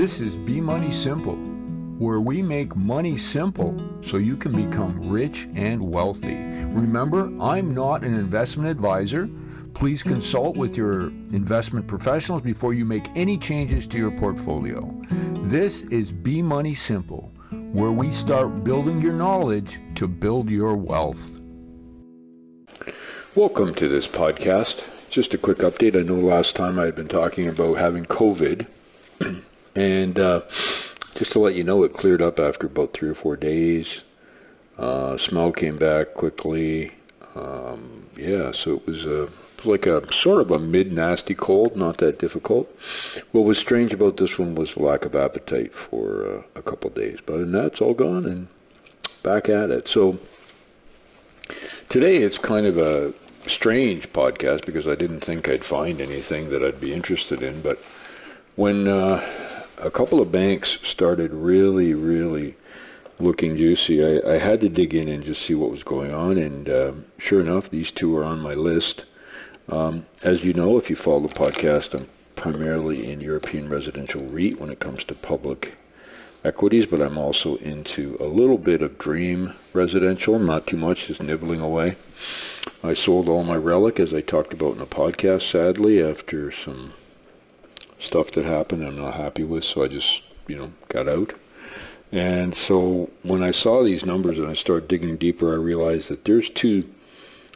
[0.00, 1.36] This is Be Money Simple,
[1.98, 6.36] where we make money simple so you can become rich and wealthy.
[6.36, 9.28] Remember, I'm not an investment advisor.
[9.74, 14.90] Please consult with your investment professionals before you make any changes to your portfolio.
[15.42, 21.42] This is Be Money Simple, where we start building your knowledge to build your wealth.
[23.36, 24.82] Welcome to this podcast.
[25.10, 25.94] Just a quick update.
[25.94, 28.66] I know last time I had been talking about having COVID,
[29.80, 30.40] and uh,
[31.14, 34.02] just to let you know, it cleared up after about three or four days.
[34.78, 36.92] Uh, smell came back quickly.
[37.34, 39.28] Um, yeah, so it was a
[39.64, 42.66] like a sort of a mid-nasty cold, not that difficult.
[43.32, 47.18] What was strange about this one was lack of appetite for uh, a couple days,
[47.24, 48.48] but in that, it's all gone and
[49.22, 49.86] back at it.
[49.86, 50.18] So
[51.90, 53.12] today it's kind of a
[53.46, 57.78] strange podcast because I didn't think I'd find anything that I'd be interested in, but
[58.56, 59.20] when uh,
[59.82, 62.54] a couple of banks started really, really
[63.18, 64.04] looking juicy.
[64.04, 67.04] I, I, had to dig in and just see what was going on, and um,
[67.18, 69.04] sure enough, these two are on my list.
[69.68, 74.58] Um, as you know, if you follow the podcast, I'm primarily in European residential REIT
[74.58, 75.74] when it comes to public
[76.44, 81.22] equities, but I'm also into a little bit of dream residential, not too much, just
[81.22, 81.96] nibbling away.
[82.82, 86.92] I sold all my relic, as I talked about in the podcast, sadly, after some
[88.00, 91.32] stuff that happened I'm not happy with, so I just, you know, got out.
[92.12, 96.24] And so when I saw these numbers and I started digging deeper, I realized that
[96.24, 96.84] there's two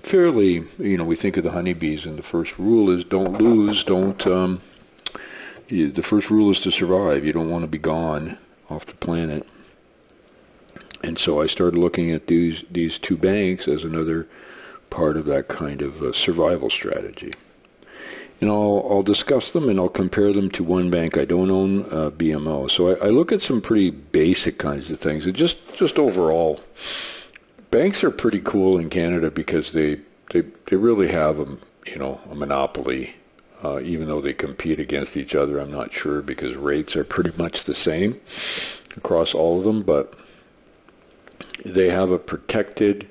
[0.00, 3.84] fairly, you know, we think of the honeybees, and the first rule is don't lose,
[3.84, 4.60] don't, um,
[5.68, 7.24] the first rule is to survive.
[7.24, 8.36] You don't want to be gone
[8.70, 9.46] off the planet.
[11.04, 14.26] And so I started looking at these, these two banks as another
[14.90, 17.32] part of that kind of uh, survival strategy
[18.40, 21.82] and I'll, I'll discuss them and I'll compare them to one bank I don't own,
[21.84, 22.70] uh, BMO.
[22.70, 25.26] So I, I, look at some pretty basic kinds of things.
[25.26, 26.60] And just, just overall,
[27.70, 30.00] banks are pretty cool in Canada because they,
[30.32, 31.46] they, they really have a,
[31.86, 33.14] you know, a monopoly.
[33.62, 37.36] Uh, even though they compete against each other, I'm not sure because rates are pretty
[37.36, 38.18] much the same
[38.96, 40.14] across all of them, but
[41.66, 43.06] they have a protected,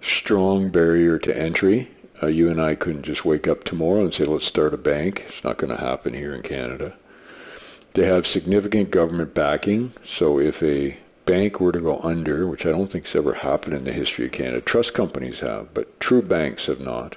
[0.00, 1.88] strong barrier to entry
[2.22, 5.24] uh, you and I couldn't just wake up tomorrow and say, let's start a bank.
[5.28, 6.94] It's not going to happen here in Canada.
[7.94, 9.92] They have significant government backing.
[10.04, 10.96] So if a
[11.26, 14.26] bank were to go under, which I don't think has ever happened in the history
[14.26, 17.16] of Canada, trust companies have, but true banks have not.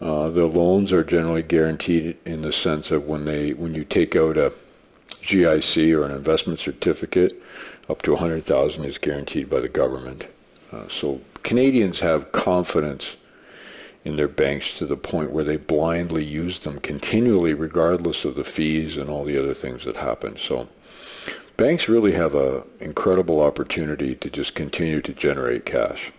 [0.00, 4.16] Uh, the loans are generally guaranteed in the sense of when they when you take
[4.16, 4.52] out a
[5.22, 7.40] GIC or an investment certificate,
[7.88, 10.26] up to 100,000 is guaranteed by the government.
[10.72, 13.16] Uh, so Canadians have confidence
[14.04, 18.44] in their banks to the point where they blindly use them continually regardless of the
[18.44, 20.36] fees and all the other things that happen.
[20.36, 20.68] So
[21.56, 26.12] banks really have an incredible opportunity to just continue to generate cash.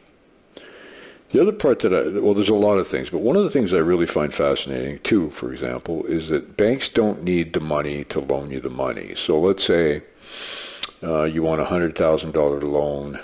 [1.32, 3.50] The other part that I, well, there's a lot of things, but one of the
[3.50, 8.04] things I really find fascinating too, for example, is that banks don't need the money
[8.06, 9.16] to loan you the money.
[9.16, 10.04] So let's say
[11.02, 13.20] uh, you want a $100,000 loan.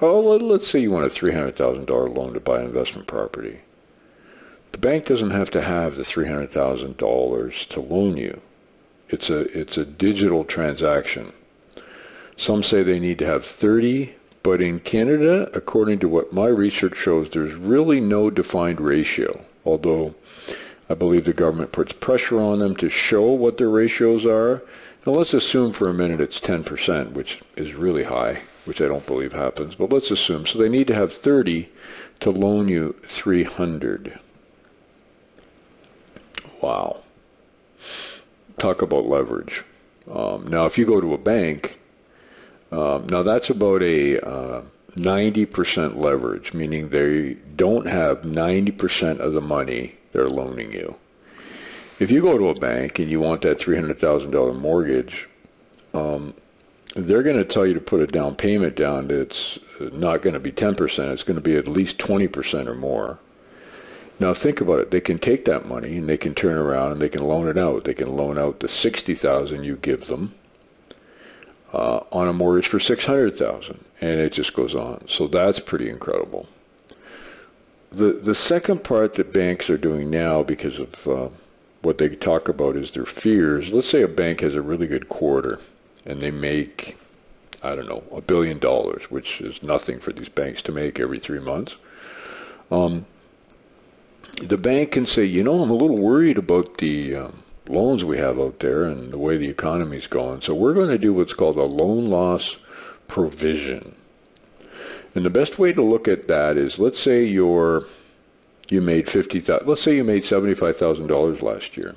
[0.00, 3.60] Oh, let's say you want a $300,000 loan to buy investment property.
[4.72, 8.40] The bank doesn't have to have the $300,000 to loan you.
[9.10, 11.32] It's a, it's a digital transaction.
[12.38, 16.96] Some say they need to have 30, but in Canada, according to what my research
[16.96, 20.14] shows, there's really no defined ratio, although
[20.88, 24.62] I believe the government puts pressure on them to show what their ratios are.
[25.06, 29.06] Now let's assume for a minute it's 10%, which is really high, which I don't
[29.06, 30.46] believe happens, but let's assume.
[30.46, 31.68] So they need to have 30
[32.20, 34.18] to loan you 300.
[36.62, 37.00] Wow.
[38.58, 39.64] Talk about leverage.
[40.10, 41.78] Um, now, if you go to a bank,
[42.70, 44.62] um, now that's about a uh,
[44.96, 50.96] 90% leverage, meaning they don't have 90% of the money they're loaning you.
[51.98, 55.28] If you go to a bank and you want that $300,000 mortgage,
[55.94, 56.34] um,
[56.94, 60.40] they're going to tell you to put a down payment down that's not going to
[60.40, 61.12] be 10%.
[61.12, 63.18] It's going to be at least 20% or more.
[64.20, 64.90] Now think about it.
[64.90, 67.58] They can take that money and they can turn around and they can loan it
[67.58, 67.84] out.
[67.84, 70.32] They can loan out the 60000 you give them
[71.72, 75.06] uh, on a mortgage for 600000 and it just goes on.
[75.08, 76.46] So that's pretty incredible.
[77.90, 81.28] The, the second part that banks are doing now because of uh,
[81.82, 83.72] what they talk about is their fears.
[83.72, 85.58] Let's say a bank has a really good quarter
[86.06, 86.96] and they make,
[87.62, 91.18] I don't know, a billion dollars, which is nothing for these banks to make every
[91.18, 91.76] three months.
[92.70, 93.04] Um,
[94.48, 98.18] the bank can say, you know, I'm a little worried about the um, loans we
[98.18, 100.40] have out there and the way the economy's going.
[100.40, 102.56] So we're going to do what's called a loan loss
[103.08, 103.94] provision.
[105.14, 107.86] And the best way to look at that is, let's say you're
[108.68, 111.94] you made fifty let's say you made seventy-five thousand dollars last year.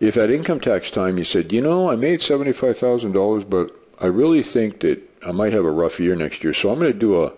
[0.00, 3.70] If at income tax time you said, you know, I made seventy-five thousand dollars, but
[4.00, 6.92] I really think that I might have a rough year next year, so I'm going
[6.92, 7.32] to do a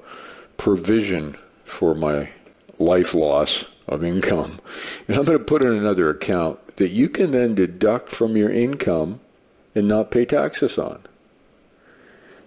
[0.57, 2.29] provision for my
[2.81, 4.61] life loss of income,
[5.07, 8.51] and I'm going to put in another account that you can then deduct from your
[8.51, 9.21] income
[9.75, 11.01] and not pay taxes on.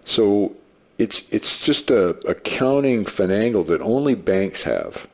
[0.06, 0.56] So
[0.98, 5.08] it's it's just a accounting finagle that only banks have.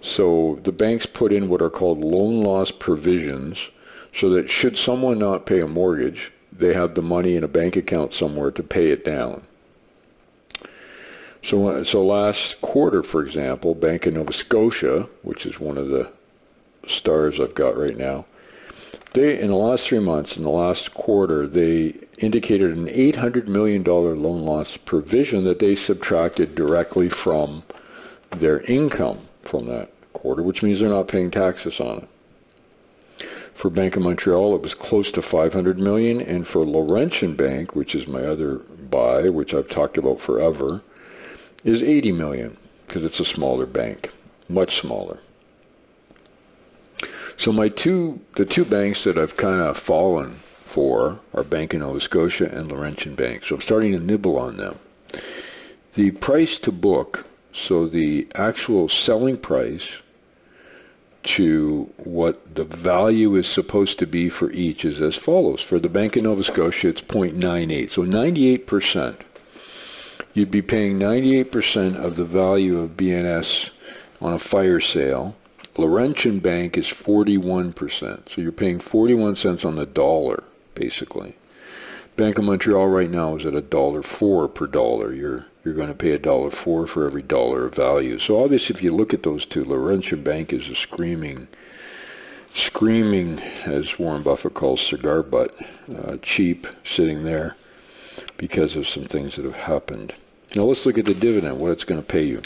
[0.00, 3.70] So the banks put in what are called loan loss provisions
[4.12, 7.76] so that should someone not pay a mortgage, they have the money in a bank
[7.76, 9.42] account somewhere to pay it down.
[11.42, 15.88] So, uh, so last quarter, for example, Bank of Nova Scotia, which is one of
[15.88, 16.08] the
[16.86, 18.26] stars I've got right now,
[19.12, 23.82] they in the last three months, in the last quarter, they indicated an $800 million
[23.82, 27.64] loan loss provision that they subtracted directly from
[28.30, 32.08] their income from that quarter, which means they're not paying taxes on it.
[33.52, 37.94] For Bank of Montreal, it was close to 500 million, and for Laurentian Bank, which
[37.94, 38.58] is my other
[38.90, 40.80] buy, which I've talked about forever,
[41.64, 42.56] is 80 million
[42.86, 44.10] because it's a smaller bank,
[44.48, 45.18] much smaller.
[47.36, 51.80] So my two, the two banks that I've kind of fallen for are Bank of
[51.80, 53.44] Nova Scotia and Laurentian Bank.
[53.44, 54.78] So I'm starting to nibble on them.
[55.94, 60.00] The price to book so the actual selling price
[61.22, 65.60] to what the value is supposed to be for each is as follows.
[65.60, 67.90] For the Bank of Nova Scotia, it's 0.98.
[67.90, 69.16] So 98%.
[70.34, 73.68] You'd be paying 98% of the value of BNS
[74.22, 75.36] on a fire sale.
[75.76, 78.30] Laurentian Bank is 41%.
[78.30, 80.44] So you're paying 41 cents on the dollar,
[80.74, 81.36] basically.
[82.16, 85.12] Bank of Montreal right now is at a dollar four per dollar.
[85.12, 88.18] You're you're going to pay a dollar four for every dollar of value.
[88.18, 91.46] So obviously, if you look at those two, Laurentian Bank is a screaming,
[92.54, 95.54] screaming, as Warren Buffett calls cigar butt,
[95.96, 97.56] uh, cheap, sitting there
[98.36, 100.12] because of some things that have happened.
[100.54, 102.42] Now let's look at the dividend, what it's going to pay you.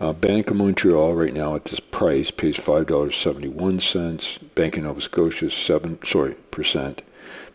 [0.00, 4.38] Uh, Bank of Montreal right now at this price pays five dollars seventy one cents.
[4.38, 7.02] Bank of Nova Scotia seven sorry percent.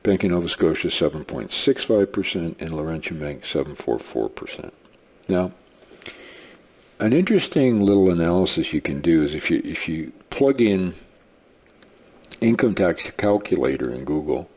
[0.08, 4.72] Bank of Nova Scotia 7.65% and Laurentian Bank 7.44%.
[5.28, 5.52] Now,
[7.02, 10.94] an interesting little analysis you can do is if you if you plug in
[12.40, 14.50] income tax calculator in Google,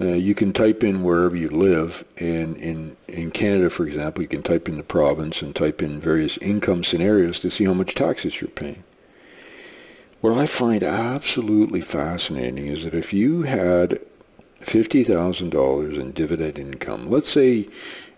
[0.00, 4.28] uh, you can type in wherever you live, and in in Canada, for example, you
[4.28, 7.94] can type in the province and type in various income scenarios to see how much
[7.94, 8.82] taxes you're paying.
[10.20, 14.00] What I find absolutely fascinating is that if you had
[14.64, 17.10] $50,000 in dividend income.
[17.10, 17.68] Let's say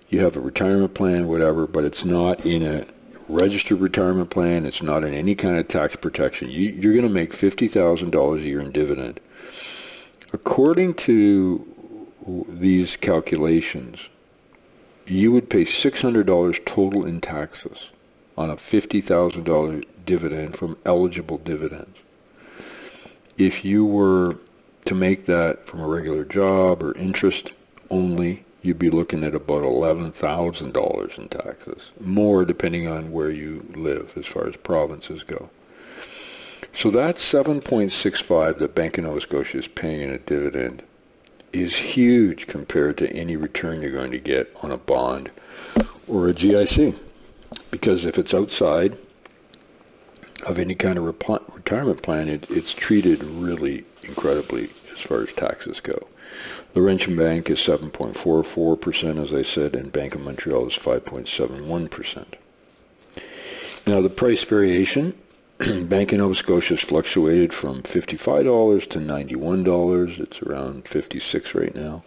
[0.08, 2.86] you have a retirement plan, whatever, but it's not in a
[3.28, 4.64] registered retirement plan.
[4.64, 6.48] It's not in any kind of tax protection.
[6.48, 9.20] You, you're going to make $50,000 a year in dividend.
[10.32, 11.64] According to
[12.48, 14.08] these calculations,
[15.06, 17.90] you would pay $600 total in taxes
[18.36, 21.96] on a $50,000 dividend from eligible dividends.
[23.38, 24.36] If you were
[24.86, 27.52] to make that from a regular job or interest
[27.90, 34.12] only, you'd be looking at about $11,000 in taxes, more depending on where you live
[34.16, 35.48] as far as provinces go.
[36.72, 40.82] So that 7.65 that Bank of Nova Scotia is paying in a dividend
[41.52, 45.30] is huge compared to any return you're going to get on a bond
[46.06, 46.94] or a GIC.
[47.70, 48.96] Because if it's outside
[50.46, 55.80] of any kind of retirement plan, it, it's treated really incredibly as far as taxes
[55.80, 55.98] go.
[56.74, 62.24] Laurentian Bank is 7.44%, as I said, and Bank of Montreal is 5.71%.
[63.86, 65.14] Now, the price variation,
[65.88, 70.18] Bank of Nova Scotia fluctuated from $55 to $91.
[70.20, 72.04] It's around 56 right now.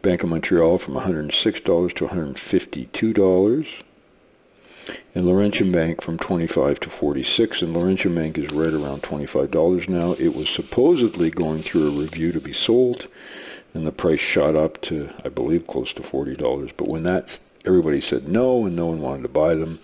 [0.00, 3.82] Bank of Montreal from $106 to $152
[5.14, 10.12] and Laurentian Bank from 25 to 46 and Laurentian Bank is right around $25 now.
[10.12, 13.06] It was supposedly going through a review to be sold
[13.74, 18.00] and the price shot up to I believe close to $40 but when that everybody
[18.00, 19.78] said no and no one wanted to buy them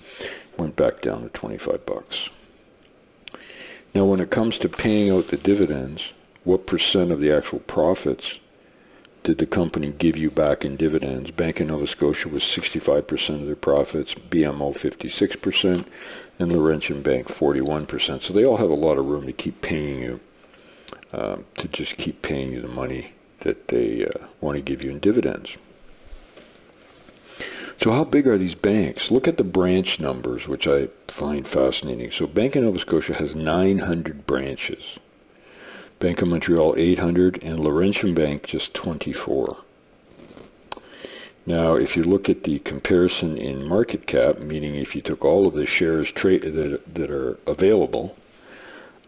[0.56, 2.30] went back down to 25 bucks.
[3.94, 6.12] Now when it comes to paying out the dividends
[6.44, 8.38] what percent of the actual profits
[9.22, 11.30] did the company give you back in dividends?
[11.30, 15.86] Bank of Nova Scotia was 65% of their profits, BMO 56%,
[16.38, 18.22] and Laurentian Bank 41%.
[18.22, 20.20] So they all have a lot of room to keep paying you
[21.12, 24.90] um, to just keep paying you the money that they uh, want to give you
[24.90, 25.56] in dividends.
[27.80, 29.10] So how big are these banks?
[29.10, 32.10] Look at the branch numbers, which I find fascinating.
[32.10, 34.98] So Bank of Nova Scotia has 900 branches.
[36.00, 39.58] Bank of Montreal 800 and Laurentian Bank just 24.
[41.46, 45.46] Now, if you look at the comparison in market cap, meaning if you took all
[45.46, 48.16] of the shares trade that, that are available,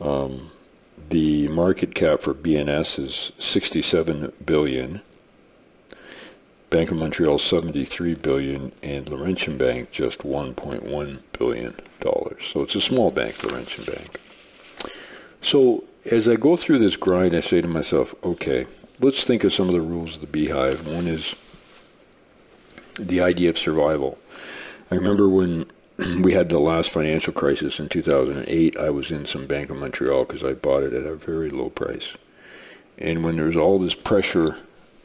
[0.01, 0.51] um,
[1.11, 5.03] the market cap for BNS is 67 billion,
[6.71, 12.45] Bank of Montreal 73 billion, and Laurentian Bank just 1.1 billion dollars.
[12.53, 14.21] So it's a small bank, Laurentian Bank.
[15.43, 18.67] So as I go through this grind, I say to myself, okay,
[19.01, 20.87] let's think of some of the rules of the beehive.
[20.87, 21.35] One is
[22.99, 24.19] the idea of survival.
[24.91, 25.67] I remember when
[26.23, 30.25] we had the last financial crisis in 2008, I was in some Bank of Montreal
[30.25, 32.17] because I bought it at a very low price.
[32.99, 34.57] And when there was all this pressure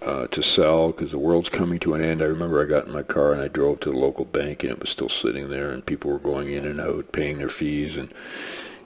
[0.05, 2.93] uh, to sell because the world's coming to an end, I remember I got in
[2.93, 5.71] my car and I drove to the local bank and it was still sitting there
[5.71, 7.97] and people were going in and out paying their fees.
[7.97, 8.13] And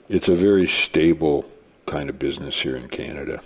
[0.08, 1.44] it's a very stable
[1.84, 3.42] kind of business here in Canada.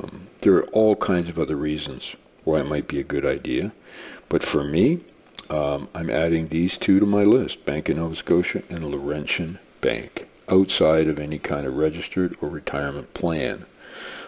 [0.00, 3.72] Um, there are all kinds of other reasons why it might be a good idea.
[4.28, 5.00] But for me,
[5.50, 10.28] um, I'm adding these two to my list, Bank of Nova Scotia and Laurentian Bank,
[10.48, 13.64] outside of any kind of registered or retirement plan.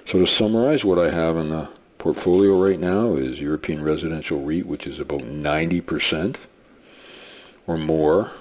[0.06, 1.68] So to summarize, what I have in the
[2.00, 6.36] portfolio right now is European Residential REIT, which is about 90%
[7.66, 8.32] or more.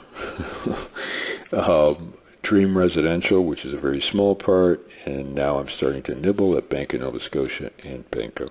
[1.52, 6.58] um, Dream Residential, which is a very small part, and now I'm starting to nibble
[6.58, 8.50] at Bank of Nova Scotia and Bank of,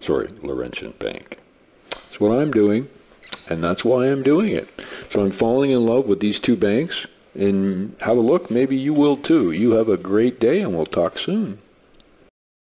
[0.00, 1.38] sorry, Laurentian Bank.
[1.88, 2.88] That's what I'm doing,
[3.48, 4.68] and that's why I'm doing it.
[5.10, 8.50] So I'm falling in love with these two banks, and have a look.
[8.50, 9.50] Maybe you will too.
[9.50, 11.58] You have a great day, and we'll talk soon.